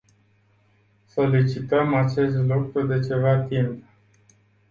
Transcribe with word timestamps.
Solicităm 1.07 1.93
acest 1.93 2.35
lucru 2.35 2.87
de 2.87 2.99
ceva 3.07 3.35
timp. 3.39 3.83